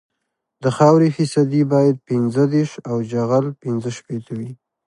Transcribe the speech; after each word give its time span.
د 0.63 0.65
خاورې 0.77 1.09
فیصدي 1.17 1.61
باید 1.73 2.05
پنځه 2.09 2.43
دېرش 2.53 2.71
او 2.89 2.95
جغل 3.11 3.45
پینځه 3.61 3.89
شپیته 3.97 4.33
وي 4.39 4.51